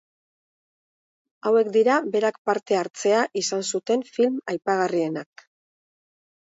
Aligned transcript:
Hauek 1.49 1.69
dira 1.75 1.97
berak 2.15 2.41
parte 2.51 2.79
hartzea 2.81 3.21
izan 3.43 3.65
zuten 3.75 4.09
film 4.17 4.43
aipagarrienak. 4.57 5.51